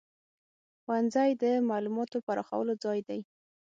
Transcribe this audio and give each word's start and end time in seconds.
ښوونځی 0.81 1.29
د 1.41 1.43
معلوماتو 1.69 2.17
پراخولو 2.25 2.73
ځای 2.83 2.99
دی. 3.07 3.19